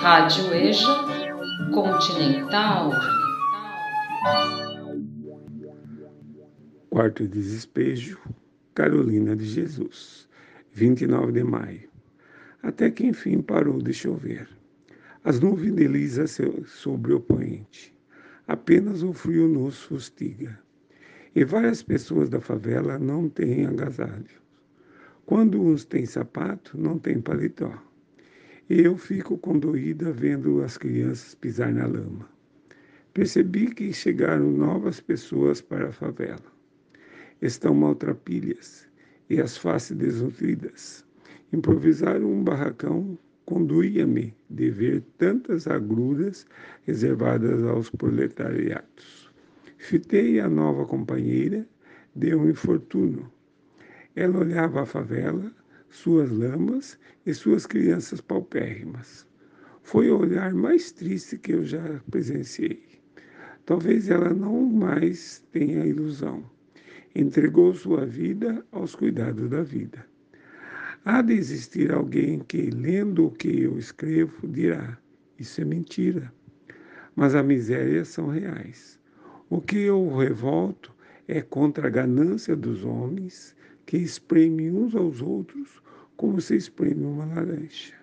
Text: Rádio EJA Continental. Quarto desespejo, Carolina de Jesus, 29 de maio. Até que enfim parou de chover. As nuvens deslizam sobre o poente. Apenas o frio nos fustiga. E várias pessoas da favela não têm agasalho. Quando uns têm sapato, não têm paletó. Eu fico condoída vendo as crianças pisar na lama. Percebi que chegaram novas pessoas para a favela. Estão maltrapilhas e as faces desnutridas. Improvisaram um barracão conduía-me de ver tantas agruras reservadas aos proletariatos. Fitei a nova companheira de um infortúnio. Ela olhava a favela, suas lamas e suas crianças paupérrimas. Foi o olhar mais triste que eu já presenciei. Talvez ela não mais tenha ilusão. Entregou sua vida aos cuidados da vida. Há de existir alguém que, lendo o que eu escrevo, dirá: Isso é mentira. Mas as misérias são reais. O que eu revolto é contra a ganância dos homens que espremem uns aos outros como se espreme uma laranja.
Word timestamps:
Rádio 0.00 0.54
EJA 0.54 1.04
Continental. 1.74 2.90
Quarto 6.88 7.28
desespejo, 7.28 8.18
Carolina 8.74 9.36
de 9.36 9.44
Jesus, 9.44 10.26
29 10.72 11.32
de 11.32 11.44
maio. 11.44 11.90
Até 12.62 12.90
que 12.90 13.06
enfim 13.06 13.42
parou 13.42 13.76
de 13.76 13.92
chover. 13.92 14.48
As 15.22 15.38
nuvens 15.38 15.74
deslizam 15.74 16.64
sobre 16.64 17.12
o 17.12 17.20
poente. 17.20 17.94
Apenas 18.48 19.02
o 19.02 19.12
frio 19.12 19.46
nos 19.46 19.82
fustiga. 19.82 20.58
E 21.34 21.44
várias 21.44 21.82
pessoas 21.82 22.30
da 22.30 22.40
favela 22.40 22.98
não 22.98 23.28
têm 23.28 23.66
agasalho. 23.66 24.40
Quando 25.30 25.62
uns 25.62 25.84
têm 25.84 26.04
sapato, 26.06 26.76
não 26.76 26.98
têm 26.98 27.20
paletó. 27.20 27.72
Eu 28.68 28.96
fico 28.96 29.38
condoída 29.38 30.10
vendo 30.10 30.60
as 30.60 30.76
crianças 30.76 31.36
pisar 31.36 31.72
na 31.72 31.86
lama. 31.86 32.28
Percebi 33.14 33.72
que 33.72 33.92
chegaram 33.92 34.50
novas 34.50 34.98
pessoas 34.98 35.60
para 35.60 35.90
a 35.90 35.92
favela. 35.92 36.42
Estão 37.40 37.72
maltrapilhas 37.72 38.88
e 39.28 39.40
as 39.40 39.56
faces 39.56 39.96
desnutridas. 39.96 41.06
Improvisaram 41.52 42.26
um 42.26 42.42
barracão 42.42 43.16
conduía-me 43.44 44.34
de 44.50 44.68
ver 44.68 45.00
tantas 45.16 45.68
agruras 45.68 46.44
reservadas 46.82 47.62
aos 47.62 47.88
proletariatos. 47.88 49.32
Fitei 49.78 50.40
a 50.40 50.48
nova 50.48 50.84
companheira 50.84 51.64
de 52.16 52.34
um 52.34 52.50
infortúnio. 52.50 53.30
Ela 54.16 54.38
olhava 54.38 54.82
a 54.82 54.86
favela, 54.86 55.52
suas 55.88 56.30
lamas 56.30 56.98
e 57.24 57.32
suas 57.32 57.66
crianças 57.66 58.20
paupérrimas. 58.20 59.26
Foi 59.82 60.10
o 60.10 60.18
olhar 60.18 60.52
mais 60.52 60.92
triste 60.92 61.38
que 61.38 61.52
eu 61.52 61.64
já 61.64 62.00
presenciei. 62.10 62.82
Talvez 63.64 64.08
ela 64.08 64.34
não 64.34 64.64
mais 64.64 65.44
tenha 65.52 65.86
ilusão. 65.86 66.44
Entregou 67.14 67.74
sua 67.74 68.04
vida 68.06 68.64
aos 68.72 68.94
cuidados 68.94 69.48
da 69.48 69.62
vida. 69.62 70.04
Há 71.04 71.22
de 71.22 71.34
existir 71.34 71.92
alguém 71.92 72.40
que, 72.40 72.70
lendo 72.70 73.26
o 73.26 73.30
que 73.30 73.62
eu 73.62 73.78
escrevo, 73.78 74.46
dirá: 74.46 74.98
Isso 75.38 75.60
é 75.60 75.64
mentira. 75.64 76.32
Mas 77.16 77.34
as 77.34 77.44
misérias 77.44 78.08
são 78.08 78.28
reais. 78.28 78.98
O 79.48 79.60
que 79.60 79.78
eu 79.78 80.14
revolto 80.16 80.94
é 81.26 81.40
contra 81.40 81.86
a 81.86 81.90
ganância 81.90 82.54
dos 82.54 82.84
homens 82.84 83.56
que 83.90 83.96
espremem 83.96 84.70
uns 84.70 84.94
aos 84.94 85.20
outros 85.20 85.82
como 86.16 86.40
se 86.40 86.54
espreme 86.54 87.04
uma 87.04 87.24
laranja. 87.24 87.99